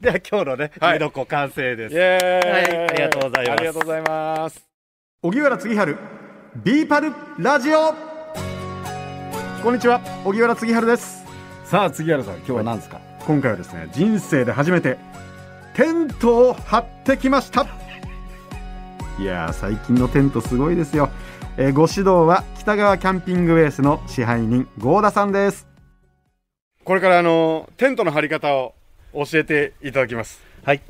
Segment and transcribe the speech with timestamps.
[0.00, 0.92] では今日のね、はい。
[0.94, 1.94] メノコ完成です。
[1.94, 3.52] はいありがとうございます。
[3.52, 4.66] ありがとうございます。
[5.20, 5.98] 荻原次春
[6.64, 7.92] ビーパルラジオ。
[9.62, 11.22] こんにちは荻原次春です。
[11.66, 12.98] さあ次原さん今日は何ですか？
[13.26, 14.96] 今回はですね人生で初めて
[15.74, 17.66] テントを張ってきました。
[19.18, 21.10] いやー最近のテントすごいですよ、
[21.58, 25.68] えーご指導は北川キャンピングベースの支配人合田さんです。
[26.84, 28.74] これからあのテントの張り方を
[29.12, 30.82] 教えていただきますはい。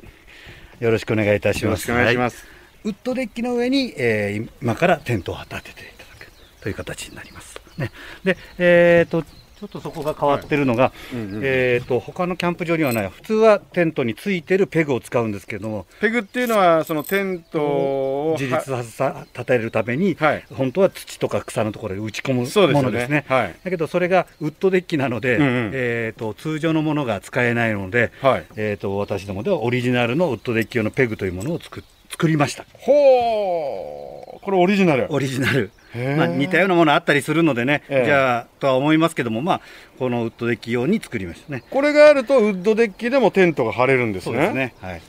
[0.79, 1.63] よろしくお願いいたします。
[1.65, 2.45] よろしくお願いします、
[2.83, 7.61] ウッドデッキの上に、えー今からテントを立てていただくという形になります。
[7.77, 7.91] ね、
[8.23, 9.23] で、えー、と
[9.61, 13.09] ちょっとそこが変わってるのが、うんうんえー、と他のキャンプ場にはない。
[13.09, 20.43] 普通はテントについてるペグを使うんですけどもペグっていうのはそのテントを自立ささ立てるために、はい。
[20.51, 23.23] 本当は土とか草のところで打ち込むものですね。
[23.27, 23.55] はい。
[23.63, 25.71] だけどそれがウッドデッキなので、うんうん。
[25.75, 28.45] えー、と通常のものが使えないので、はい。
[28.55, 32.65] えー、と私どもではオリジナルのウッドデッキ用のペグというものを作作りました。
[32.73, 35.05] ほうこれオリジナル。
[35.11, 35.69] オリジナル。
[36.17, 39.61] まあ、似たようなものあったりするのでね、ええじゃあとは思いますけども、まあ、
[39.99, 41.63] このウッドデッキ用に作りましたね。
[41.69, 44.75] これがあるとウッドデッキでもテントが張れるんですねそうですね。
[44.81, 45.01] はい。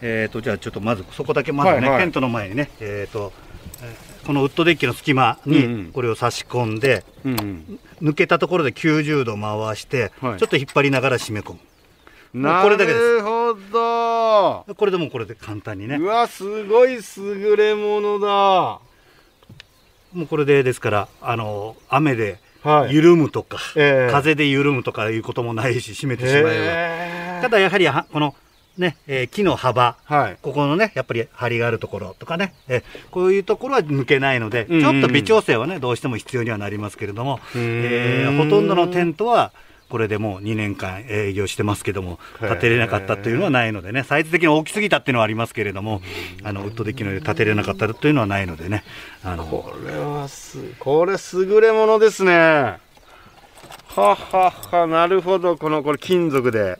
[0.00, 3.32] えっ、と、じゃあちょっとまず、そこだけまずね、はいはいテントの前にね、えっ、と、
[3.82, 11.58] えーこのウッドデッキの隙間にこれを差し込んで、うんうん抜けたところで90度回して、はいちょっと引っ張りながら締め込む。
[12.34, 16.04] なこれだけでするほどこれでもうこれで簡単にねう。
[16.04, 18.80] わすごい優れものだ
[20.12, 22.94] もうこれでですから、あの、雨ではい。
[22.94, 24.12] 緩むとか、ええ。
[24.12, 26.50] 風で緩むとかいうこともないし、締めてしまえば。
[26.52, 28.34] へーただやはりはこの
[28.76, 30.36] ね、えー木の幅、はい。
[30.42, 34.82] ここのね、やっぱり梁があるところとかね、えーこういうところは抜けないので、うんうん。
[34.82, 39.52] ちょっと微調整はね、どうしても必要にはなりますけれども、えーほとんどのテントは、
[39.88, 46.02] これでもう2年間営業してますけども、建てれなかったというのはないのでね、サイズ的に大きすぎたっていうのはありますけれども、
[46.42, 48.84] あの、ウッドデッキの上で建てれなかったというのはないのでね、
[49.24, 52.32] あの、これはすこれ優れものですね。
[52.32, 52.78] は
[54.14, 55.56] ははなるほど。
[55.56, 56.78] このこれ金属で、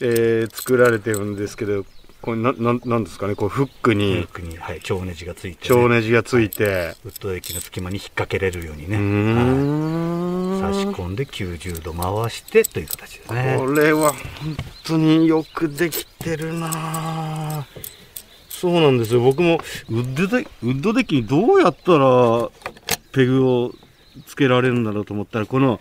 [0.00, 1.84] えー作られてるんですけど
[2.22, 3.34] これなななんですかね？
[3.34, 10.40] こうフックフにックに、はい、蝶ネジがついて、ね、蝶ネジがついて、ウッドデッキの隙間に引っ掛けれるようにね、うーん。
[10.40, 13.56] はい差し込んで90度回してという形ですね。
[13.58, 14.18] これは本
[14.84, 17.66] 当によくできてるなあ
[18.48, 19.20] そうなんですよ。
[19.20, 22.50] 僕もウッドデウッドデッキにどうやったら
[23.12, 23.72] ペグを
[24.26, 25.80] つけられるんだろうと思ったらこの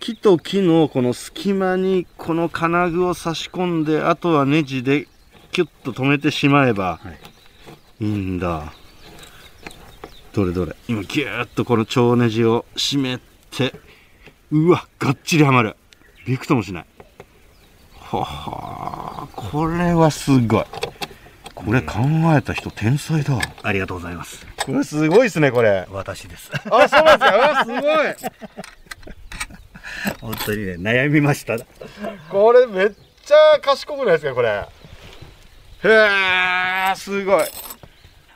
[0.00, 5.06] 木と木のこの隙間にこの金具を差し込んであとはネジで
[5.52, 7.10] キュッと止めてしまえばは
[8.00, 8.04] い。
[8.04, 8.72] いいんだ。
[10.32, 10.74] どれどれ。
[10.88, 13.20] 今ギューッとこの蝶ネジを締め
[13.50, 13.72] て
[14.52, 15.76] うわがっちりはまる。
[16.26, 16.84] びくともしない。
[17.98, 20.64] ははこれはすごい。
[21.54, 22.00] これ考
[22.36, 23.38] えた人天才だ。
[23.62, 24.46] ありがとうございます。
[24.66, 25.86] これすごいですねこれ。
[25.90, 26.50] 私です。
[26.70, 27.80] あそうなんですかすごい。
[30.20, 31.56] 本当にね、悩みました。
[32.28, 32.90] これめっ
[33.24, 34.48] ちゃ賢くないですかこれ。
[34.50, 35.88] へ
[36.92, 37.44] えすごい。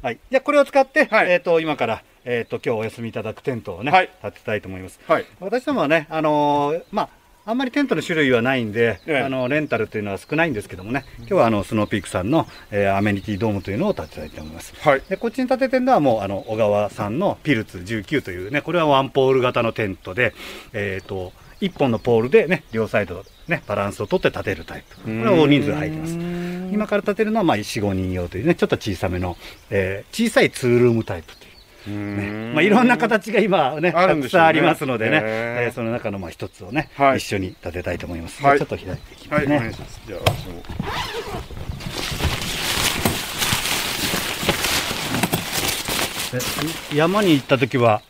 [0.00, 0.18] はい。
[0.30, 1.30] じゃあこれを使って、はい。
[1.32, 4.10] えっ、と、今から、えっ、と、今日お休みいただくテントをね、はい。
[4.22, 4.98] 立てたいと思います。
[5.06, 5.24] はい。
[5.38, 7.08] 私どもはね、あのーまあ、
[7.48, 9.18] あんまりテントの種類はないんで、ええ。
[9.20, 14.74] あのレンタルというのは少ないんですけどもね、今日はあのスノーピークさんの、えーアメニティドームというのを建てたいと思います。
[14.80, 15.02] はい。
[15.08, 20.34] でこっちに建ててるのはもうあの小川さんのピルツ19というねこれはワンポール型のテントで、
[20.72, 24.96] えー、と1本のポールでね両サイドねバランスをとって建てるタイプ。
[25.02, 26.14] これは大人数入ってます。
[26.72, 29.36] 今から建てるのはまあ45人用というねちょっと小さめの、
[29.70, 31.55] えー小さいツールームタイプという。
[31.90, 38.42] ねまあ、いろんな形が今ね、たくさんありますのでね、えーその中のまあ一つをね、はい一緒に建てたいと思います。
[38.42, 39.56] はいちょっと開いていきまはい、すね。
[39.56, 39.74] お願い。
[39.74, 40.62] じゃあ、私も。
[46.90, 48.02] で山に行った時は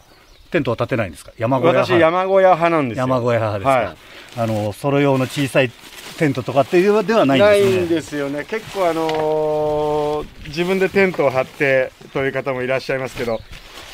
[0.51, 1.33] テントは建てないんですか？
[1.39, 3.03] 山小屋派私、山小屋派なんですよ。
[3.03, 3.97] 山小屋派ですか、はい
[4.39, 5.71] あのソロ用の小さい
[6.19, 8.45] テントとかっていうのではないんないですねんですよね。
[8.45, 13.41] 結構、あのー自分でテントを張ってという方もいらっしゃいますけど、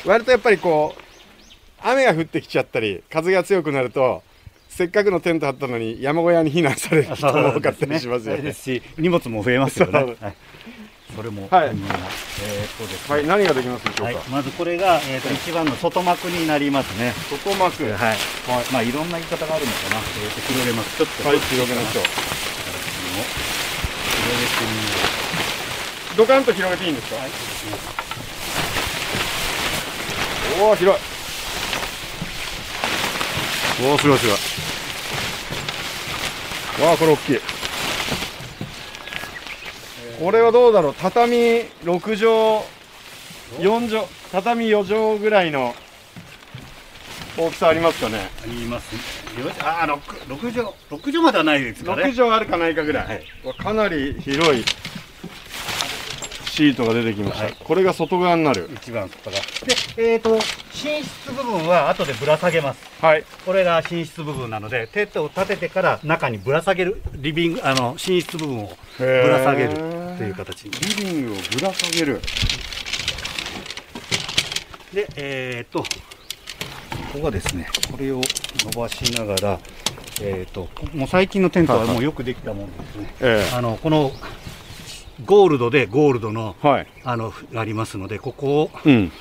[0.05, 1.01] 割とやっぱりこう、
[1.81, 4.23] 雨が降ってきちゃったり、風が強くなると、
[4.69, 8.41] せっかくのテント張ったのに山小屋に避難される人も多かったりしますよね。
[8.41, 9.99] ですし荷物も増えますよね。
[9.99, 10.17] そう。
[10.19, 10.35] はい、
[11.15, 11.67] それも、はい。
[11.67, 13.15] うんえーですね。
[13.15, 14.15] はい、何ができますでしょうか？
[14.15, 17.13] はい、まずこれが、えー、と一番の外幕になりますね。
[17.29, 17.83] 外幕。
[17.83, 18.17] はい、
[18.73, 20.97] まあいろんな言い方があるのかな、えー、と広げます。
[20.97, 21.29] ちょっと。
[21.29, 22.03] はい、広げましょう。
[22.03, 22.17] 広
[24.41, 24.83] げてみよ
[26.17, 27.17] ドカンと広げていいんですか？
[27.17, 27.29] うはい。
[27.29, 28.12] そうですね
[30.61, 31.01] おお、広い。
[33.85, 34.33] おお、すごいすご
[36.83, 36.87] い。
[36.87, 37.39] わあ、これ大きい。
[40.19, 40.95] これはどうだろう？
[40.95, 42.15] 畳6畳
[43.63, 45.75] 4畳畳4畳ぐらいの
[47.37, 48.29] 大きさありますかね？
[48.43, 48.93] あります。
[48.95, 48.99] よ
[49.61, 52.11] あ、六六畳六畳まではないですか6ね。
[52.15, 53.25] 畳あるかないかぐらい、はい
[53.57, 54.63] かなり広い
[56.53, 57.55] シートが出てきました、はい。
[57.57, 58.69] これが外側になる。
[58.75, 59.37] 一番外が。
[59.95, 60.41] で、えっ、と寝
[61.01, 62.79] 室部分は後でぶら下げます。
[63.01, 63.23] はい。
[63.43, 67.01] これが寝室部分なので、テントを立ててから中にぶら下げる。
[67.15, 69.69] リビングあの寝室部分をぶら下げる
[70.15, 70.65] という形。
[70.65, 70.71] に。
[70.71, 72.21] リビングをぶら下げる。
[74.93, 75.87] で、えっ、と、こ
[77.13, 78.21] こがですね、これを
[78.63, 79.59] 伸ばしながら、
[80.21, 83.15] えっ、と、もう最近のテントはもうよくできたものですね。
[83.21, 83.49] え。
[83.55, 84.11] あの、この、
[85.25, 86.87] ゴールドでゴールドの、えはい。
[87.03, 89.11] あの、ありますので、ここをうん。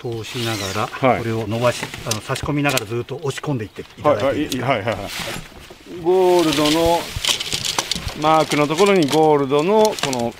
[0.00, 1.18] 通しながら、はい。
[1.20, 4.66] これを伸ばし、あの、差し込みながらずっと押し込んでいっていたはいはいいだいていいですか？
[4.66, 4.82] はい。
[4.82, 4.94] はい。
[4.94, 5.10] はい。
[6.02, 7.00] ゴールドの
[8.20, 10.34] マークのところにゴールドのこの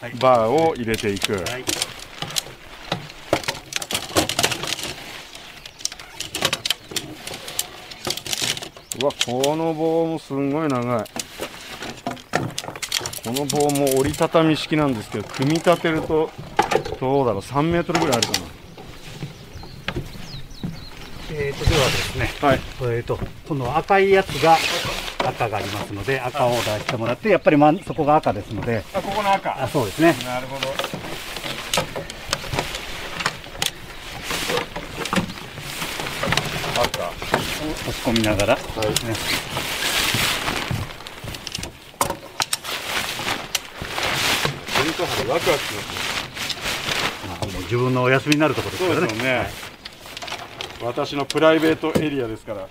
[0.00, 0.14] はい。
[0.18, 1.64] バーを入れていく、はい。
[9.02, 11.04] うわこの棒もすんごい長い
[13.24, 16.30] この棒も折りたたみ式なんですけど組み立てると
[17.00, 18.60] どうだろう3メートルぐらいあるか
[21.32, 22.60] えっ、と、ではですね、なはい。
[22.96, 23.18] えっ、と、
[23.48, 24.58] この赤いやつが、
[25.24, 29.62] 赤がありますので、赤を出してもらって、やっぱり真んそこが赤ですので、あここの赤。
[29.62, 30.14] あ、そうですね。
[30.24, 30.68] なるほど。
[36.82, 36.98] 赤。
[37.08, 38.88] 押し込みながら、はい。
[39.06, 39.14] ね
[44.82, 49.08] テント張りワクワクしますねまあもう自分のお休みになるところですそうからね。
[49.08, 49.50] ですよね、
[50.82, 52.68] 私のプライベートエリアですから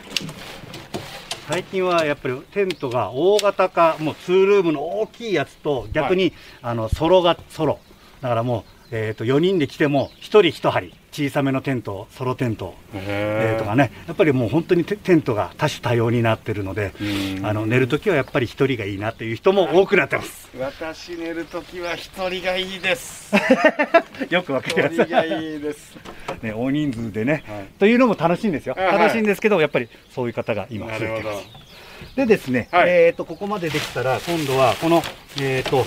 [1.50, 7.79] 最近はやっぱりテントが大型化、もうツールームの大きいやつと、逆に、あのソロがソロ。
[8.21, 17.45] だからもう、えっ、と、4人で来ても、1人1針、小さめのテント、ソロテント、えーとかね、やっぱりもう本当にテテントが多種多様になってるので、うん。
[17.45, 20.50] あの寝るときはやっぱり1人がいいなっていう人も多くなってます。
[20.59, 23.36] 私寝るときは一人がいいです。
[24.30, 24.95] よくわか一ります。
[24.95, 25.97] 人がいいです。
[26.42, 27.65] ね、大人数でね、はい。
[27.80, 28.75] というのも楽しいんですよ。
[28.75, 31.69] 楽しいんですけど、やっぱりそういう方が今増えてます。
[32.15, 32.89] でですね、はい。
[32.89, 35.03] えっ、と、ここまでできたら、今度はこの、
[35.42, 35.83] えっ、と、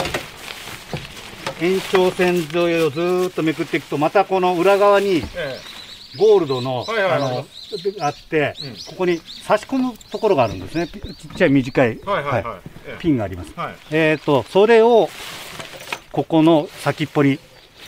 [1.60, 5.58] 延長線沿いをずーっとめくっていくと、またこの裏側にえ
[6.16, 7.46] ゴールドの、あの、
[8.00, 10.86] あって、うんここに差し込むところがあるんですね。
[10.86, 13.52] ピちっちゃい短い、えはいはいはい、えピンがあります。
[13.56, 15.08] えはいえっ、と、それを、
[16.10, 17.38] ここの先っぽに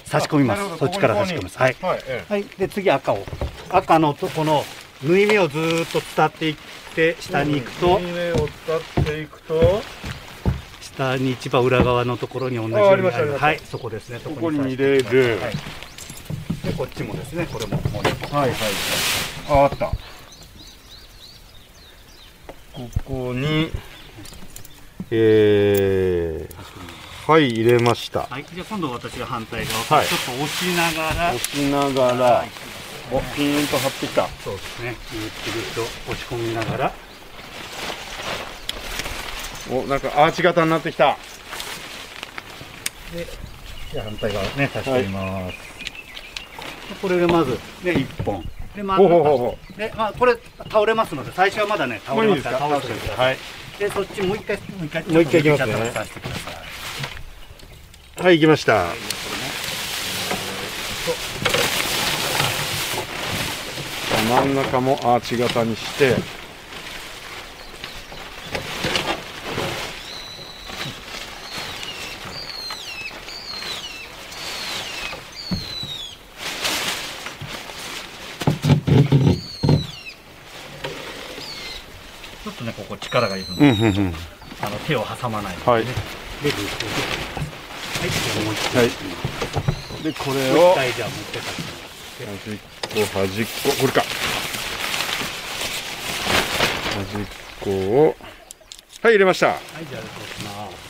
[0.07, 1.59] 差し込みますそっちから差し込みます。
[1.59, 1.77] はい。
[1.83, 2.45] はいえはい。
[2.45, 3.25] で、次赤を。
[3.69, 4.65] 赤のとこの
[5.03, 6.57] 縫い目をずーっと伝っていっ
[6.95, 8.47] て、下に行くと、右目を伝
[9.03, 9.83] っていくと
[10.97, 14.21] 下に一番裏側のところに同じようにはい、そこですね。
[14.25, 15.39] ここに入れる。
[15.41, 15.55] はい。
[16.65, 18.59] で、こっちもですね、これももう一個はいはい。
[19.51, 19.87] ああった。
[22.73, 23.71] ここに
[25.11, 28.23] えー、はい入れました。
[28.23, 30.07] はい、じゃあ今度私が反対側、はい。
[30.07, 32.49] ちょっと押しながら、押しながらはい
[33.13, 34.27] おピーンと張ってきた。
[34.43, 36.93] そうですね、ぐっと押し込みながら、
[39.71, 41.17] おなんかアーチ型になってきた
[43.15, 43.27] で、
[43.93, 45.59] じゃあ反対側ね、足してみます。
[46.89, 48.45] でこれでまず、ね、1本。
[48.75, 48.97] で、真ん中。
[48.97, 50.37] ほうほうほうほで、まあ、これ
[50.71, 53.27] 倒れますので、最初はまだね、う倒れますから、倒してください。
[53.27, 53.37] はい
[53.79, 55.75] で、そっちもう一回、もう一回、もう一回いきますね。
[58.17, 58.87] はい行きました
[64.29, 66.15] 真ん中もアーチ型にして
[82.45, 84.15] ちょっとね、ここ力がいるので、うんうんうん。
[84.61, 85.85] あの手を挟まないようはい。
[85.85, 86.03] で、はい、
[86.43, 88.91] じゃあもう一はい。
[88.91, 90.03] 回。
[90.03, 90.73] でこもうれを。
[90.73, 92.59] 一回じゃあ持ってか端っ
[92.93, 94.03] こ端っここれか。
[96.93, 97.27] 端っ
[97.61, 98.17] こを。
[99.03, 99.47] はい入れました。
[99.49, 99.59] はい、
[99.91, 100.85] じゃあそうします。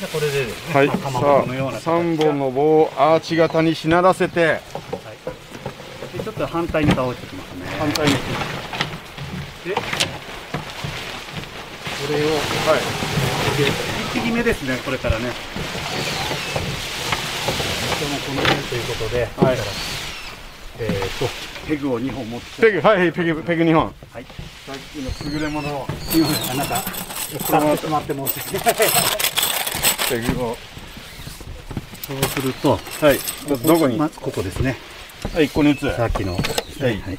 [0.00, 2.00] じゃあこれでですね、はいさぼこのようなあ形が。
[2.00, 4.40] 3本の棒をアーチ型にしならせて。
[4.46, 4.60] はい、
[6.16, 7.66] でちょっと反対に倒していきますね。
[7.78, 8.14] 反対に。
[8.14, 8.18] で、
[9.74, 9.82] こ
[12.08, 12.80] れを、はい。
[13.60, 15.26] で一匹目ですね、これからね。
[15.26, 15.32] も
[18.26, 19.58] この辺ということで、はい。
[20.78, 21.26] えっ、と。
[21.66, 23.84] ペグを2本持ってペグはいはいペグペグ2本。
[23.84, 24.24] はい。
[24.64, 25.86] さっきの優れものを。
[26.00, 26.82] すいませんなんか
[27.28, 28.74] 使ってしまって申し訳ない
[30.10, 30.56] ペグを
[32.02, 33.18] そうするとはい。
[33.66, 33.96] どこに？
[33.96, 34.76] まずここですね。
[35.32, 35.86] はいここに打つ。
[35.86, 36.42] はさっきの、はい。
[36.82, 37.00] はい。
[37.00, 37.18] はい、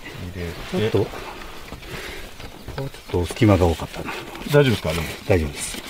[0.71, 0.99] ちょっと。
[0.99, 4.11] ちょっと隙間が多かったな。
[4.51, 4.91] 大丈夫ですか？
[4.91, 5.07] でも。
[5.27, 5.81] 大丈夫です。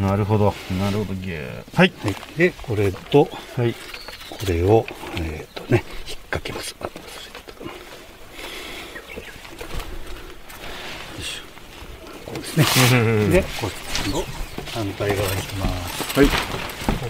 [0.00, 0.52] なるほど。
[0.78, 1.14] なるほど。
[1.14, 1.76] ゲー。
[1.76, 1.92] はい。
[2.02, 3.74] はい、でこれとはい。
[4.28, 4.84] これを
[5.16, 6.90] えっ、とね引っ掛けますあよ
[11.18, 11.42] いしょ
[12.30, 13.70] こうですねでこっ
[14.04, 14.24] ちの
[14.72, 16.18] 反対側に行きます。
[16.18, 16.28] はい。
[16.28, 16.32] こ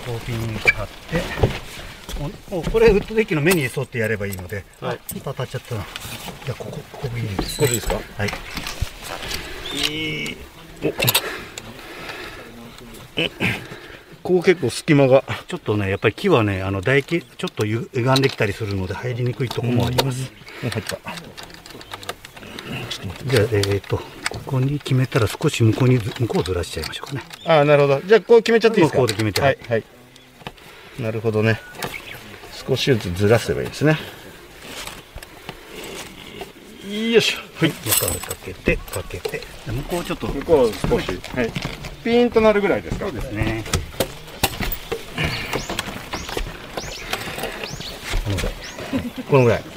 [0.04, 1.22] こをピンと張って
[2.50, 5.00] もうこれウッドデッキの目に沿ってやればいいので、はい。
[5.06, 5.84] ちょっと当たっちゃったな。
[6.44, 7.60] じゃあここここいいです。
[7.60, 7.94] ねこれいいですか？
[8.16, 8.30] はい。
[14.22, 15.24] ここ結構隙間が。
[15.46, 20.32] ちょっとねやっぱり木はねあの唾液ちょっとゆ歪んできたりするので入りにくいところもあります。
[20.62, 20.98] 入った
[23.26, 24.02] じゃあえっ、とこ
[24.44, 27.22] こに決めたら少し向こうにず向こうずらしちゃいましょうかね。
[27.44, 28.00] ああなるほど。
[28.02, 28.98] じゃあこう決めちゃっていいですか？
[28.98, 29.40] こうで決めて。
[29.40, 29.84] はいはい。
[31.00, 31.60] なるほどね。
[32.66, 33.98] 少しずつずらせばいいですね。
[37.12, 37.38] よいしょ。
[37.58, 37.72] はい。
[37.72, 39.42] 中をかけてかけて。
[39.66, 40.26] で向こうちょっと。
[40.28, 41.20] 向こう少し。
[41.34, 41.52] はい。
[42.04, 43.06] ピーンとなるぐらいですか？
[43.06, 43.64] そうですね。
[49.30, 49.58] このぐらい。
[49.60, 49.75] はい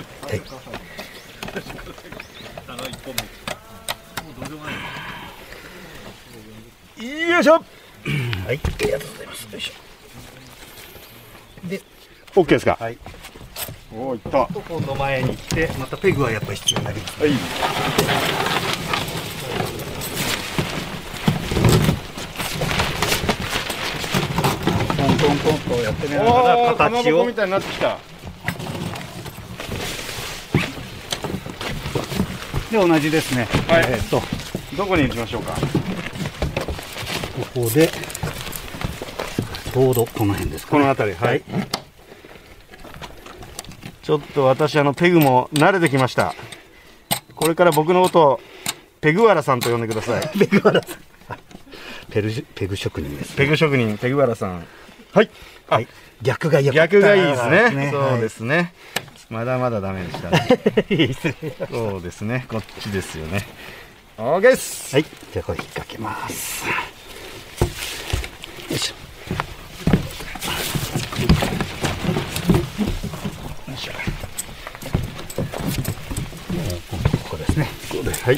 [7.39, 7.63] よいしょはい。
[8.47, 9.43] ありがとうございます。
[9.49, 9.73] よいしょ。
[11.69, 11.81] で
[12.35, 12.75] OK ですか？
[12.77, 12.97] はい。
[13.95, 14.39] おおいった。
[14.39, 17.25] はと今度前に来てまたペグはやっぱり必要になります。
[17.25, 17.31] い。
[24.97, 27.97] トントントンとやってみながおらおかま形をぼこみたいになってきた。
[32.69, 33.85] で同じですね、はい。
[33.89, 34.19] えっ、と。
[34.19, 34.27] こ
[34.77, 35.78] どこに行きましょうか？
[37.45, 37.89] こで
[39.73, 41.43] ちょうどこの辺ですか、ね、この辺りはい。
[44.01, 46.33] ちょっと私あのペグも慣れてきました。
[47.35, 48.39] これから僕のことを
[49.01, 50.29] ペグワラさんと呼んでください。
[50.37, 51.09] ペグワラさん。
[52.09, 54.65] ペルジペグ職人です、ペグ職人ペグワラさん。
[55.13, 55.29] はい。
[55.69, 55.87] あはい、
[56.23, 57.89] 逆が逆がいいですね。
[57.91, 58.73] そうすですね、
[59.29, 60.31] まだまだダメでした。
[60.33, 61.67] ね。
[61.69, 62.45] そうですね。
[62.49, 63.47] こっちですよね。
[64.17, 64.95] OK です。
[64.95, 66.65] はい、じゃあこれ引っ掛けます。
[68.69, 68.95] よいしょ。
[73.71, 73.93] よいしょ。
[76.53, 76.79] もう
[77.23, 77.67] ここですね。
[78.23, 78.35] はい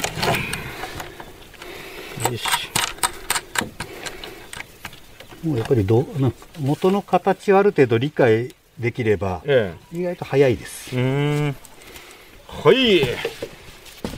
[2.32, 2.46] よし。
[5.44, 10.96] もうやっぱりどうな元の形をある程度理解できればえ意外と早いです。
[10.96, 11.02] は
[12.72, 13.02] い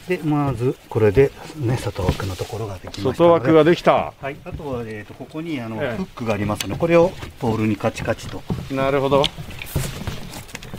[0.09, 4.13] でまずこれでね外枠のところができました外枠ができた。
[4.21, 5.97] はい、あとは、えー、とここにあの、ええ。
[5.97, 8.43] フックがありますのでこれをポールにカチカチと。
[8.71, 9.25] なるほど。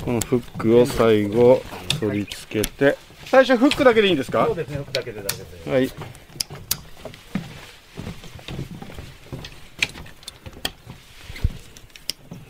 [0.04, 1.62] このフックを最後
[2.00, 2.98] 取り付けて。
[3.26, 4.48] 最初フックだけでいいんですか？
[4.54, 5.70] ですねフックだけで大丈夫です。
[5.70, 5.92] はい。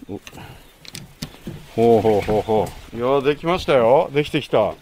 [0.09, 0.19] お。
[1.75, 2.97] ほうほうほうほう。
[2.97, 4.09] いやできましたよ。
[4.13, 4.73] できてきた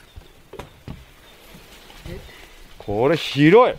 [2.85, 3.75] これ広い。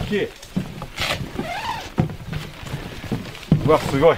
[0.00, 0.28] 大きい。
[3.66, 4.16] うわすごい。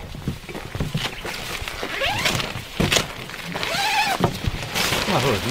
[5.10, 5.46] まあそうです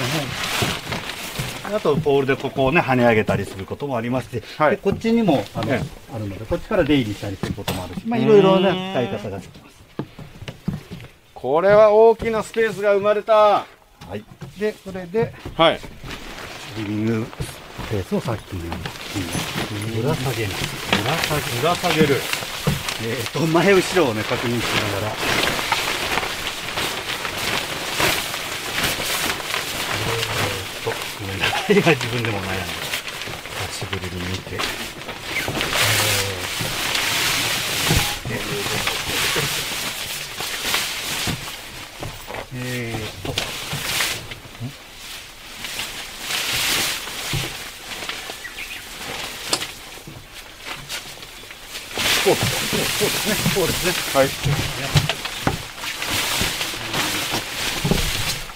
[1.68, 1.74] ね。
[1.74, 4.70] あとポールでここをね跳ね上げたりすることもありますし、はい。
[4.72, 5.80] でこっちにもあの、え
[6.14, 9.80] あるのでこっちから出入りしたりすることもあるしまあいろいろね使い方ができます。
[11.34, 13.34] これは大きなスペースが生まれた。
[13.34, 13.66] は
[14.16, 14.24] い。
[14.58, 15.80] でこれではい
[16.76, 20.00] リビングスペースをさっきのように。
[20.02, 20.64] ぶら下げます
[21.02, 22.20] ぶら下げぶら下げる。
[23.02, 25.12] えー、と前後ろをね確認しながら。
[29.92, 32.54] えー、とごめんなさい自分でも悩んで
[33.72, 34.56] 久しぶりに見て。
[38.32, 42.99] えー、えー、と
[52.22, 52.84] こうですね。
[52.84, 53.34] そうですね。
[53.54, 53.92] そうですね。
[54.20, 54.28] はい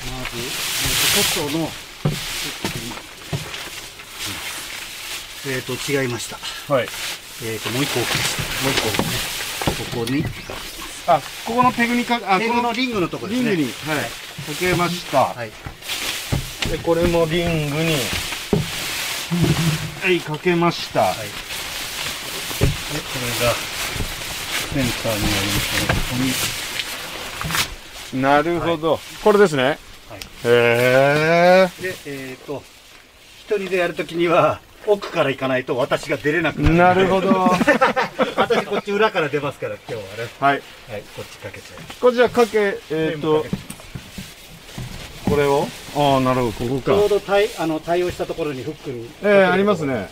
[0.04, 1.70] まず、えーと、コットの、
[5.46, 6.36] えっ、と違いました
[6.74, 6.88] はい。
[7.42, 10.04] えっ、ともう一個大きいですもう一個ね。
[10.04, 10.24] ここに
[11.06, 13.56] あ、ここのペグにか、あ、ペこのグのリングのところですね。
[13.56, 14.04] リングに、はい。
[14.04, 14.10] か
[14.60, 15.24] けました。
[15.24, 15.50] はい
[16.70, 17.94] で、これもリングに、
[20.02, 21.00] はい、かけました。
[21.00, 21.53] はい
[23.24, 23.54] れが
[24.72, 26.54] センターにありますのでここに
[28.14, 29.00] なるほど。
[29.22, 29.62] これですね。
[29.64, 29.78] はい
[30.44, 31.68] へえ。
[31.80, 32.62] で、えっ、と、
[33.40, 36.74] 一人でやるときには、奥から行かないと私が出れなくなる。
[36.74, 37.28] なるほど。
[38.36, 40.06] 私こっち裏から出ますから、今日はね。
[40.38, 40.62] はい。
[40.90, 42.00] はい、こっちかけちゃいます。
[42.00, 43.46] これじゃあかけ、えっ、と、
[45.24, 45.66] これを？
[45.96, 47.08] ああ、なるほど、ここちょうか。
[47.08, 49.08] ど対あの対応したところにフックに。
[49.24, 50.08] ええありますね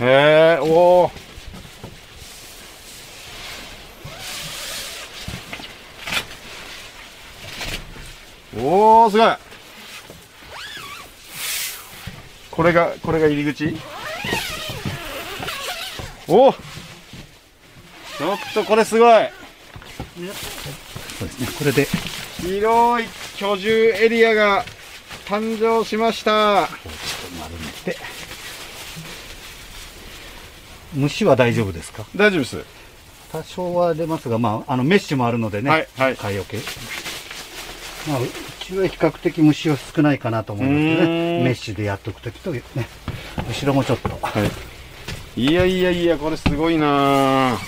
[0.00, 0.64] へえ、お
[1.04, 1.10] お。
[8.58, 9.36] おお、すごい。
[12.50, 13.76] これが、これが入り口？
[16.28, 19.28] おおちょっとこれすごい
[21.18, 21.46] そうですね。
[21.58, 21.86] これで、
[22.42, 24.64] 広い居住エリアが
[25.26, 26.88] 誕生しましたちょっと
[27.40, 27.96] 丸めて。
[30.92, 32.04] 虫は大丈夫ですか？
[32.16, 32.64] 大丈夫です
[33.32, 35.70] 多少は出ますが、まあ、あの、メッシュもあるのでね。
[35.70, 36.58] はいはい蚊よけ。
[38.08, 38.26] まあ、う
[38.60, 41.40] ちは比較的虫は少ないかなと思いますけどね。
[41.40, 41.44] ん。
[41.44, 42.62] メッシュでやっとくときとね、
[43.48, 44.10] 後ろもちょっと。
[45.36, 45.52] い。
[45.52, 47.54] やいやいやこれすごいな。
[47.54, 47.58] あ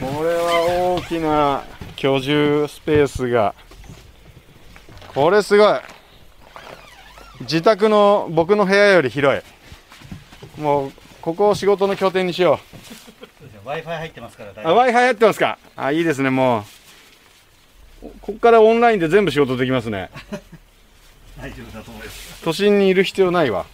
[0.00, 1.64] これは大きな
[1.96, 3.54] 居住スペースが。
[5.14, 5.78] これすごい。
[7.40, 9.56] 自宅の僕の部屋より広い。
[10.60, 12.60] もうここを仕事の拠点にしよ
[13.64, 15.58] Wi-Fi 入ってますから w i f i やってますか。
[15.74, 16.75] あいいですねもう
[18.20, 20.10] ここからオンラインで全部仕事できますね
[21.38, 22.42] 大丈夫だと思います。
[22.44, 23.66] 都心にいる必要ないわ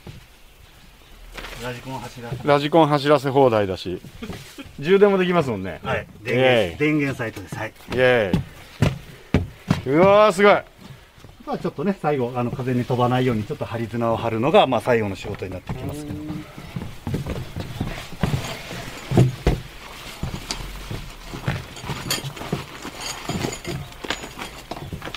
[1.63, 4.01] ラジコン走らせラジコン走らせ放題だし
[4.81, 6.07] 充電もできますもんねはい。
[6.23, 7.55] 電源、電源サイトです。
[7.55, 7.69] はい。
[7.69, 10.53] イエーイうわーすごい
[11.47, 16.19] まあちょっとね、最後、あの、風に飛ばないようにちょっと針綱を張るのが、まあ最後の仕事になってきますけど。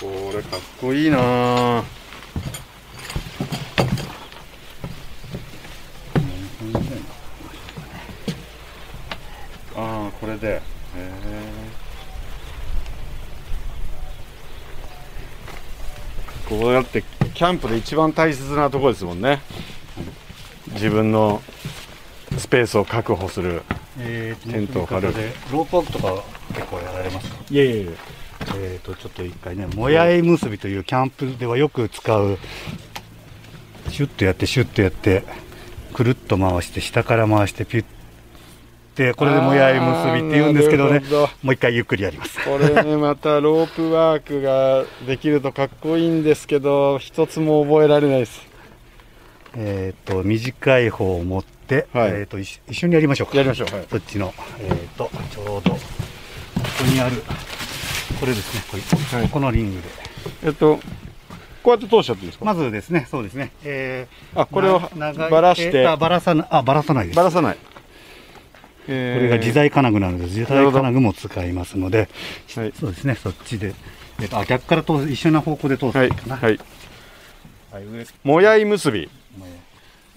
[0.02, 1.18] これかっこいいな。
[1.20, 1.84] あ
[9.76, 10.48] ああこれで。
[10.48, 10.62] へ
[10.96, 11.12] え
[16.48, 19.42] こうやってキャンプで一番大切なところですもんね。
[20.72, 21.42] 自分の
[22.38, 23.64] スペースを確保する。
[24.00, 25.14] えー、テントを張る。
[25.14, 25.34] で。
[25.52, 27.36] ロープワークとか結構やられますか？
[27.50, 27.92] いやいや
[28.58, 32.38] えーと、ちょっと一回ね、もやい結びというキャンプではよく使う、
[33.90, 35.24] シュッとやって、シュッとやって、
[35.94, 37.86] くるっと回して、下から回して、ピュッ
[38.96, 41.02] て、これでもやい結びって言うんですけどね
[41.44, 42.40] もう一回ゆっくりやります。
[42.46, 48.42] これねまたロープワークができるとかっこいいんですけど一つも覚えられないです
[49.58, 53.38] えっと、短い方を持って、はいえっと、一緒一緒にやりましょうか。
[53.38, 55.80] やりましょうはいそっちの、えっと、ちょうど、ここ
[56.86, 57.24] にある、
[58.20, 59.30] これですね、こいはい。
[59.30, 59.88] このリングで。
[60.46, 60.80] えっと
[61.64, 65.80] こうやって通しちゃっていいですか、まずですね、そうですね、えーあこれをばらして。
[65.82, 67.16] えーあばらさな、あ、ばらさないです。
[67.16, 67.62] ばらさない、こ
[68.88, 72.08] えーれが自在金具なので、自在金具も使いますので、
[72.56, 72.74] はい。
[72.80, 73.74] そうですね、そっちで、
[74.22, 76.36] えっと、あ逆から通す、一緒な方向で通すはいかな。
[76.38, 76.60] はい。
[77.72, 77.84] はい。
[77.84, 79.10] 上もやい結び。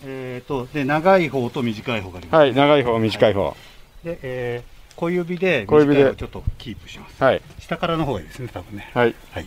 [0.05, 2.37] えっと、で、長い方と短い方があります。
[2.41, 2.55] はい。
[2.55, 3.57] 長い方短い方。
[4.05, 6.03] で、えー小指で、小指で。
[6.03, 7.23] 短い方をちょっとキープします。
[7.23, 8.91] はい下からの方がいいですね、多分ね。
[8.95, 9.47] はいはい。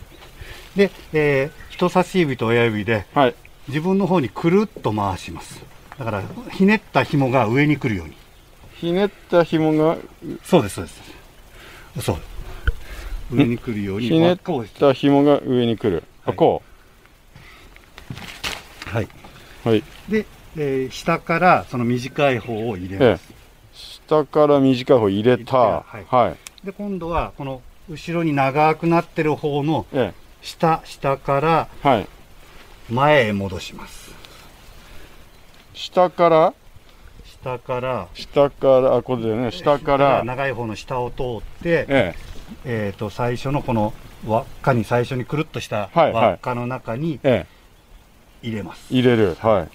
[0.76, 3.34] で、えー人差し指と親指で、はい
[3.68, 5.60] 自分の方にくるっと回します。
[5.98, 8.14] だから、ひねった紐が上に来るように。
[8.74, 9.96] ひねった紐が
[10.44, 11.02] そうです、そうです。
[12.02, 12.16] そう。
[13.36, 14.08] 上に来るように。
[14.08, 14.36] ひねっ
[14.78, 16.62] た紐が上に来る、あはいこ
[18.86, 19.04] はい。
[19.64, 23.32] うはいで、えー下からその短い方を入れええます。
[23.72, 26.28] 下から短い方入れたはいは
[26.62, 31.68] いで、今度はこの後ろに長くなってる方のえ下、下から
[32.90, 34.12] 前へ戻します。
[35.74, 36.54] 下から？
[37.24, 39.50] 下から、下からあこれでね。
[39.50, 40.22] 下から。
[40.24, 42.14] 長い方の下を通って、え
[42.64, 42.92] え。
[42.94, 43.92] っ、と、最初のこの
[44.26, 47.46] 輪っかに最初にくるっとした輪っかの中にえ
[48.42, 48.46] え。
[48.46, 48.86] 入れます。
[48.90, 49.36] え入れる。
[49.40, 49.68] はい。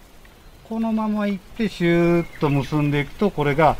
[0.69, 3.75] このままいってシューッと結んでいくと、これが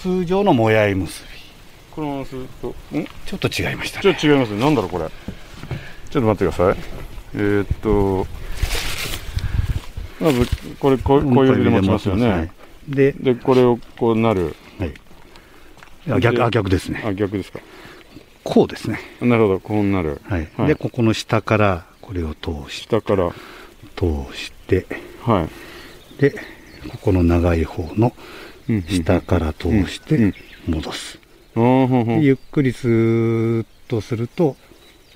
[0.00, 1.35] 通常のもやい結び。
[1.96, 2.72] このままするとん？
[3.24, 4.16] ちょっと違いましたちょね。
[4.16, 4.60] っと違いますね。
[4.60, 5.08] なんだろうこれ。
[5.08, 6.76] ちょっと待ってください。
[7.34, 8.26] えー、っと
[10.20, 10.46] まず
[10.78, 12.52] これこうこういう指で持ちますよはいね。
[12.88, 14.54] ででこれをこうなる。
[16.08, 17.02] あ逆であ逆ですね。
[17.04, 17.58] あ逆ですか。
[18.44, 19.00] こうですね。
[19.20, 20.20] なるほどこうなる。
[20.28, 20.68] はい、はい。
[20.68, 23.32] でここの下からこれを通し下から。
[23.96, 24.04] 通
[24.34, 24.84] して
[25.22, 25.48] は
[26.18, 26.20] い。
[26.20, 26.32] で
[26.90, 28.12] ここの長い方の
[28.90, 31.18] 下から通しうんて戻す、
[31.56, 34.56] でゆっくりスーッとすると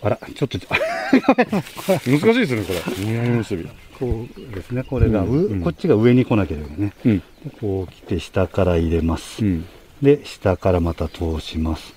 [0.03, 0.59] あらちょっと
[1.11, 3.29] 難しいですねこれ。
[3.29, 3.69] 結び。
[3.99, 4.83] こうですね。
[4.83, 5.61] これが、ううんうん。
[5.61, 6.93] こっちが上に来なければね。
[7.05, 7.19] うん。
[7.19, 7.25] で
[7.61, 9.67] こう来て下から入れます、うん。
[10.01, 11.93] で下からまた通します、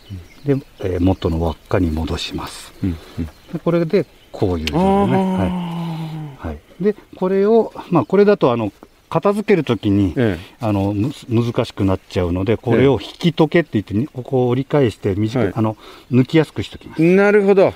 [0.45, 2.73] で、えー元の輪っかに戻します。
[2.83, 3.25] うんうん。
[3.25, 3.31] で
[3.63, 5.47] これでこういう状態ね、はい。
[5.47, 8.73] あはい、でこれをまあこれだとあの
[9.13, 15.77] 片付けるときに、えあのむ難しくなっちゃうのでこれを引き解けって言ってにここを折り返して短い、はいあの
[16.11, 17.15] 抜きやすくしておきますえ。
[17.15, 17.65] なるほど。
[17.65, 17.73] 引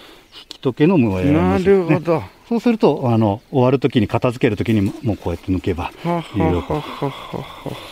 [0.50, 2.24] き解けの無やなるほど。
[2.50, 7.44] そうするとあの終わるときに片付けるときにももうこうやって抜けばはははははは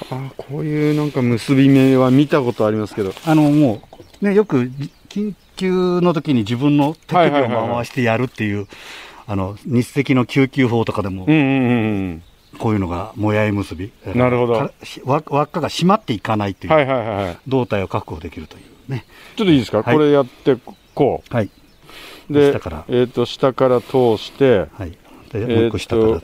[0.09, 3.13] あこういうなんか結び目は見たことありますけど。
[3.25, 3.83] あのも
[4.21, 8.67] うねよくじ緊急の時に自分の手首を回してやるっていう
[9.27, 11.73] あの日赤の救急法とかでもうんうんうんう
[12.13, 12.23] ん。
[12.57, 13.91] こういうのがもやい結び。
[14.13, 14.71] なるほど。
[15.03, 17.37] 輪輪っかが締まっていかないという、はいはいはいはい。
[17.47, 19.05] 胴体を確保できるというね。
[19.35, 19.95] ちょっといいですか、はい。
[19.95, 20.57] これやって
[20.93, 21.49] こはい、
[22.29, 22.33] う。
[22.33, 22.85] で、下から。
[22.87, 24.97] えっ、と、下から通して、はい、
[25.31, 26.21] でもう一個下から、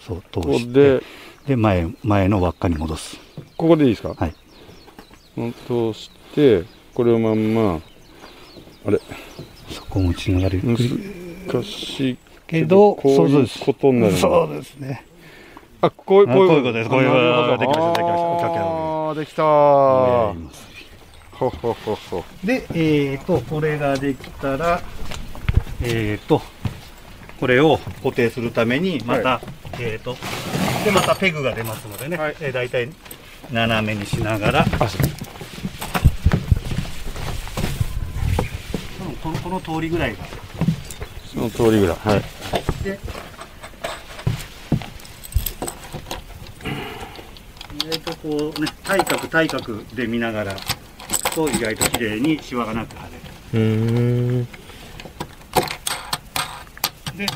[0.00, 0.98] そう通して。
[0.98, 1.02] で、
[1.46, 3.18] で前前の輪っかに戻す。
[3.56, 4.14] ここでいいですか？
[4.16, 4.34] はい。
[5.66, 6.64] 通して、
[6.94, 7.80] これをまんま、
[8.86, 9.00] あれ、
[9.70, 10.76] そこを持ちながら難
[11.64, 15.06] しいけどこういうことになるそうですね
[15.82, 16.90] あ、こういう、あこういうことです。
[16.90, 17.92] こういうなるほどできました。
[17.92, 19.20] できました。
[19.20, 19.42] できた
[21.36, 22.24] ほほほほ。
[22.44, 24.82] で、えー、と、これができたら、
[25.82, 26.42] えー、と、
[27.38, 29.40] これを固定するために、また、
[29.78, 30.16] えー、と、
[30.84, 32.36] で、またペグが出ますのでね、はい。
[32.40, 32.90] えー、大体
[33.50, 35.02] 斜めにしながら、あ、そう。
[39.06, 40.24] うんこのこの通りぐらいが、
[41.26, 41.96] その通りぐらい。
[41.96, 42.22] はい。
[42.84, 42.98] で、
[47.82, 50.56] 意外とこうね、対角対角で見ながら、
[51.34, 53.20] と意外と綺麗にシワがなく貼れる。
[53.54, 54.44] うーん。
[57.16, 57.32] で、こ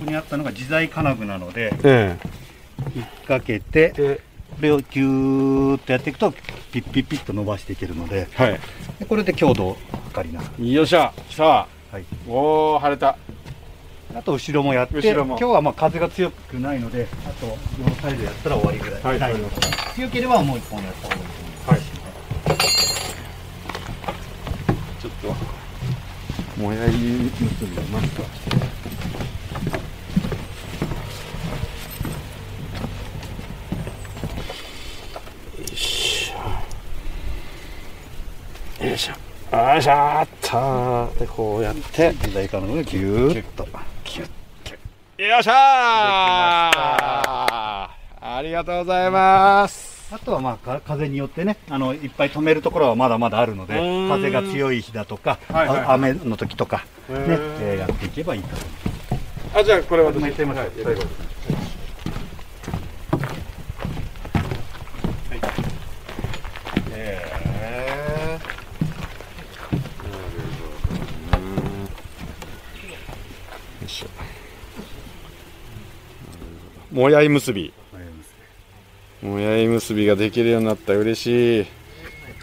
[0.00, 2.16] こにあったのが自在金具なので、え
[2.94, 4.20] 引っ掛けて、
[4.56, 6.32] これをギューッとやっていくと、
[6.72, 8.60] ピッピッピッと伸ばしていけるので、はい。
[8.98, 9.76] でこれで強度を
[10.08, 11.42] 測りながよっしゃ、来た。
[11.42, 11.68] ら。
[11.92, 13.18] はい、おー、晴れた。
[14.14, 19.02] あと後ろもやって、今日はまあ風が強くないので、あと両サイドやったら終わりぐらい。
[19.02, 19.34] はいない
[19.96, 22.74] 強ければもう一本やった方がいいと思います。
[25.00, 25.12] ちょっ
[26.56, 28.22] と、もやい結びがました。
[38.84, 39.56] よいしょ。
[39.56, 39.92] よいしょ。
[40.22, 41.12] っと。
[41.18, 42.12] で、こうやって。
[42.12, 43.66] 自在金具でギューッと。
[45.16, 46.74] よっしゃー
[48.36, 50.12] ありがとうございます。
[50.12, 53.74] あとはまあか風によってねあのいっぱい止めるところはまだまだあるので
[54.08, 56.84] 風が強い日だとか、はいはい雨の時とか、ね
[57.60, 58.70] えーやっていけばいいと思いま
[59.54, 59.58] す。
[59.60, 60.20] あ、じゃあこれ私。
[60.20, 61.10] やってみましょうはいやってみましょう
[66.96, 68.40] へー
[71.30, 71.86] なるほどなよ
[73.84, 74.08] いしょ
[76.94, 77.74] もやい結び。
[79.20, 80.06] もやい結び。
[80.06, 80.94] ができるようになった。
[80.94, 81.66] 嬉しい。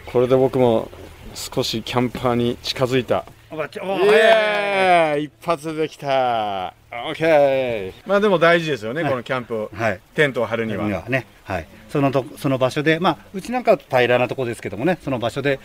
[0.07, 0.91] これで僕も
[1.33, 3.23] 少しキャンパーに近づいた。
[5.17, 6.73] 一発できた。
[6.91, 7.93] オッケー。
[8.05, 9.11] まあでも大事ですよね、はい。
[9.11, 10.01] このキャンプはい。
[10.15, 10.85] テントを張るには。
[10.85, 15.59] にはね、はい、そのとその場所で、まあ、うちなんかは平らなところですけどもね、その場所で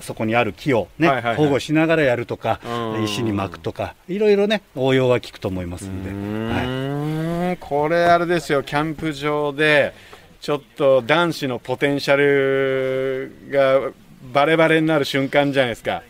[0.00, 1.36] そこにある木を、ねはいはいはい。
[1.36, 8.62] 保護しながらやるとかうん、石に巻くとか、いろいろね、応用は効くと思いますんで、うはい、これあれですよ。
[8.62, 9.94] キャンプ場で
[10.40, 13.92] ちょっと男子のポテンシャルが
[14.32, 16.02] バレバレになる瞬間じゃないですか。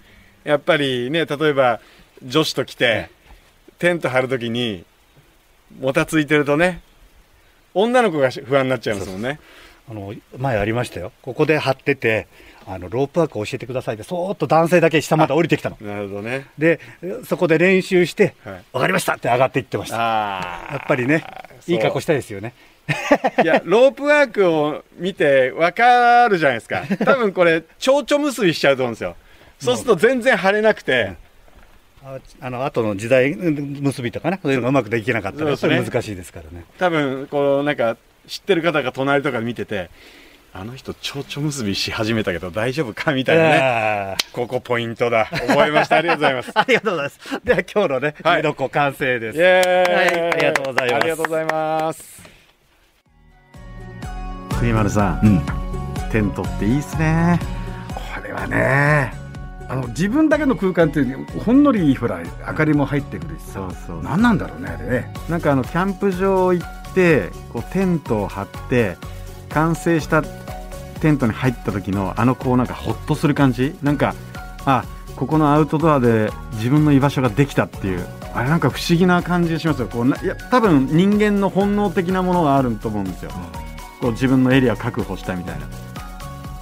[0.44, 1.80] やっぱりね例えば
[2.24, 3.10] 女子と来て
[3.78, 4.84] テント張るときに
[5.78, 6.82] もたついてるとね
[7.74, 9.38] 女の子が不安になっちゃいますもんね。
[9.90, 12.28] あの前ありましたよ、ここで張ってて、
[12.66, 15.76] あのロープワーク教えてくださいって、そーっと男性だけ下まで降りてきたの。
[15.80, 16.46] なるほどね。
[16.58, 16.78] で、
[17.26, 18.64] そこで練習して、はい。
[18.72, 19.96] わかりましたって上がっていってました。
[19.98, 21.24] あやっぱりね、
[21.60, 21.74] そう。
[21.74, 22.54] いい格好したいですよね。
[23.42, 26.82] いやロープワークを見て分かるじゃないですか。
[27.04, 29.16] 多分これ蝶々結びしちゃうと思うんですよ。
[29.58, 31.14] そうすると全然張れなくて
[32.02, 36.64] ああの後の時代結びとかねそういうのがうまくできなかったらやっぱり難しいですからね。
[36.78, 39.90] 多分こうなんか知ってる方が隣とか見てて
[40.52, 43.50] あの人蝶々結びし始めたけど大丈夫かみたいなね。
[43.50, 45.26] ねここポイントだ。
[45.26, 45.96] 覚えました。
[45.96, 46.50] ありがとうございます。
[46.58, 47.40] ありがとうございます。
[47.44, 48.36] では今日のねはい。
[48.38, 49.38] 見どこ完成です。
[49.38, 50.94] イエーイ、はいありがとうございます。
[50.94, 52.22] ありがとうございます。
[54.58, 56.10] 杉丸さん、うん。
[56.10, 57.38] テントっていいっすね。
[57.94, 59.19] これはね
[59.70, 61.04] あの自分だけの空間って
[61.38, 63.52] ほんのりほら明かりも入ってくるしさ。
[63.52, 65.14] そうそう何なんだろうねあれね。
[65.28, 68.96] なんかあのキャンプ場行ってこうテントを張って
[69.48, 70.22] 完成した
[71.00, 73.76] テントに入った時のあのこうなんかホッとする感じ。
[73.80, 74.14] なんか
[74.66, 78.04] あここのアウトドアで自分の居場所ができたっていう。
[78.32, 79.88] あれなんか不思議な感じがしますよ。
[79.88, 83.30] こうないや多分人間の本能的なものがあると思うんですよ、
[84.00, 85.66] こう自分のエリアを確保したみたいな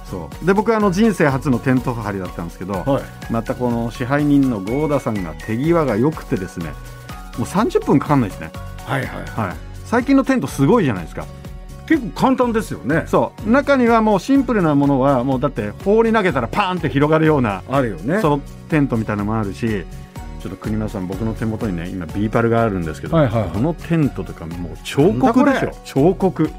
[0.09, 0.45] そう。
[0.45, 3.03] で僕はあの人生初のテント張りだったんですけど、はい。
[3.31, 6.71] またこの支配人の合田さんが手際が良くてですね
[7.37, 8.51] もう30分かかんないですね。
[8.85, 11.25] はいはいはい、最近のテントすごいじゃないですか。
[11.87, 13.03] 結構簡単ですよね。
[13.07, 13.49] そう。
[13.49, 18.19] 中にはもうシンプルなものはもうだって放り投げたらパーンって広がるようなあるよね。
[18.21, 19.85] ソロテントみたいなのもあるし
[20.39, 23.49] ちょっと国村さん僕の手元にね今ビーパルがあるんですけど、はいはいはい。
[23.51, 26.51] このテントとかもう彫刻でしょ彫刻。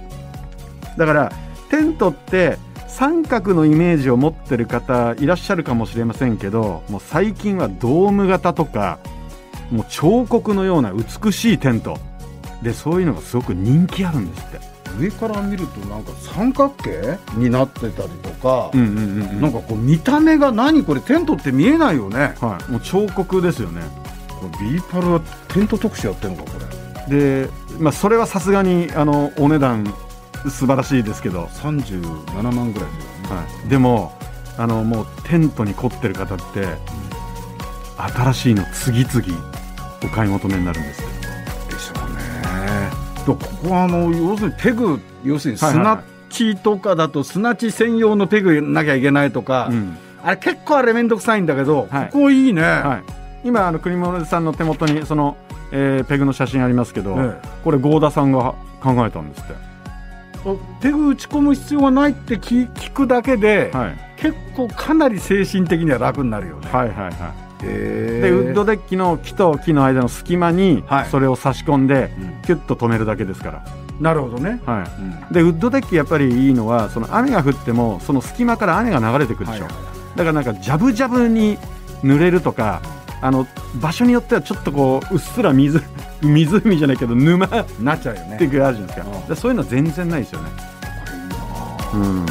[0.99, 1.33] だから
[1.69, 2.59] テントって
[3.01, 8.99] 三角のイメージを持ってる方いらっしゃるかもしれませんけどもう最近はドーム型とか
[9.71, 11.97] もう彫刻のような美しいテント。
[12.61, 14.61] でそういうのがすごく人気あるんですって。
[14.99, 19.41] 上から見るとなんか三角形になってたりとか、うんうんうんうん。
[19.41, 22.35] なんかこう見た目が何これテントって見えないよね。
[22.39, 23.81] はい、もう彫刻ですよね。
[24.29, 26.59] これビーパルはテント特集やってるのかこ
[27.09, 27.45] れ。
[27.45, 29.91] で、まあ、それはさすがにあのお値段
[30.48, 33.37] 素晴らしいですけど、37万ぐらいですよね。
[33.37, 34.12] はい、でも
[34.57, 36.66] あのもうテントに凝ってる方って、
[37.98, 39.22] 新しいの次々
[40.03, 41.09] お買い求めになるんですよ。
[41.70, 42.90] でしょうね。
[43.18, 49.98] だここはあの要するにペグ要するに砂地とかだと砂地専用のペグなきゃいけないとか、うん。
[50.22, 52.07] あれ結構あれ面倒くさいんだけど、はい。
[52.07, 53.03] ここいいね、は
[53.44, 55.37] い、今あの国本さんの手元にその、
[55.72, 59.70] えーペグの写真ありますけど、えこれ合田さんが考えたんですって、え
[60.81, 67.62] ペグ打ち込む必要がないって聞聞くだけで、はい、結構かなり精神的には楽になるよね、はいはいはい。
[67.62, 71.09] でウッドデッキの木と木の間の隙間にはい。
[71.11, 72.42] それを差し込んで、うん。
[72.42, 73.64] キュッと止めるだけですから、
[74.00, 75.33] なるほどね、はい、うん。
[75.33, 79.79] でウッドデッキやっぱりいいのはその雨が降ってもその隙間から雨が流れてくるでしょ、はいは
[80.14, 80.18] い。
[80.18, 81.59] だからなんかジャブジャブに
[82.03, 82.81] 濡れるとか
[83.23, 83.47] あの
[83.81, 85.83] 場所によってはちょっとこううっすら水
[86.23, 88.37] 湖じゃないけど沼っなっちゃうよね。
[88.39, 90.51] ていうのあるじゃないですか,、うそういうのは全然ないですよね。
[91.95, 92.27] うん。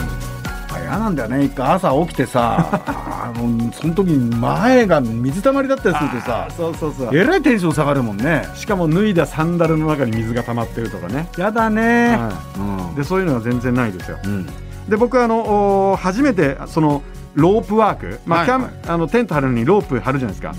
[0.71, 1.43] あ嫌なんだよね。
[1.43, 7.09] 一回朝起きてさ あのその時に前が水たまりだったりするとさそうそうそう。
[7.17, 8.47] えらいテンション下がるもんね。
[8.55, 12.93] しかも脱いだサンダルの中に水が溜まってるとかね、やだね、はうん。
[12.93, 14.17] い、でそういうのは全然ないですよ。
[14.23, 14.45] うん。
[14.87, 17.01] で僕はあのお初めてその
[17.35, 18.71] ロープワーク、まあキャンはい。
[18.71, 20.53] はいあのテント張るのにロープ張るじゃないですか、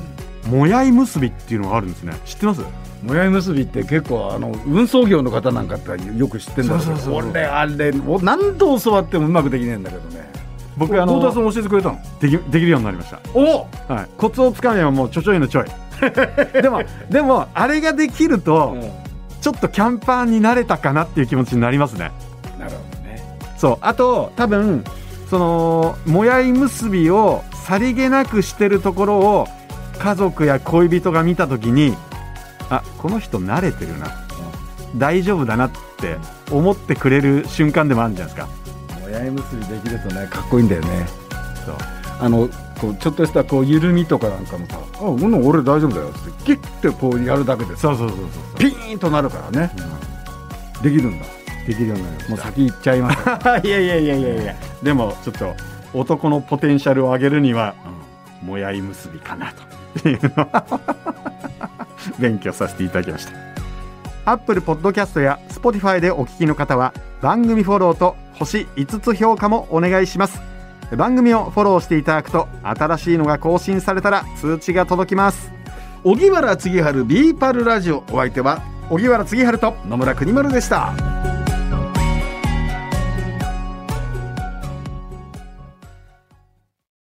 [0.51, 2.13] もやい結びっていうのがあるんですね。
[2.25, 2.63] 知ってます？
[3.03, 10.29] もやい結びって結構あの運送業の方なんかってよく知ってんだけど俺あれお何度教わってもうまくできねえんだけどね。
[10.77, 11.99] 僕あの太田さん教えてくれたの？
[12.21, 13.21] できできるようになりました。
[13.35, 13.69] お！
[13.89, 15.65] はい、コツをつかめばもうちょちょいのちょい。
[16.63, 18.77] でもでもあれができると、
[19.43, 22.11] ちょっとキャンパーになれたかなっていう気持ちになりますね。
[22.59, 23.39] なるほどね。
[23.59, 23.79] そう。
[23.83, 24.85] あと多分
[25.29, 29.49] そのもやい結びをさりげなくしてるところを
[30.01, 31.95] 家族や恋人が見た時に
[32.71, 34.09] あこの人慣れてるな、
[34.97, 36.17] 大丈夫だなって
[36.51, 39.01] 思ってくれる瞬間でもあるんじゃないですか。
[39.01, 41.07] もやい結びできるとねかっこいいんだよね。
[41.67, 41.77] そう。
[42.21, 42.49] あの
[42.81, 49.71] こうちょっとしたこう緩みとかなんかもさ「あうん俺大丈夫だよ」ってキュッてこうやるだけでさそうそうそうそうピーンとなるからね、
[50.83, 51.27] できるんだ。
[51.67, 52.31] できるようになりました。
[52.31, 54.57] もう先行っちゃいました、 いやいやいやいやいや。
[54.83, 55.55] でもちょっと
[55.93, 57.75] 男のポテンシャルを上げるには、
[58.43, 59.70] もやい結びかなと
[60.09, 60.81] いうのは
[62.19, 63.33] 勉強させていただきました。
[64.27, 70.41] アップルポッドキャストや Spotify でお聞きの方は番組フォローと星5つ評価もお願いします。
[70.97, 75.53] 番組をフォローしていただくと新しいのが更新されたら通知が届きます。
[76.05, 78.05] 荻原次春ビーパルラジオ。
[78.11, 81.20] お相手は荻原次春と野村国丸でした。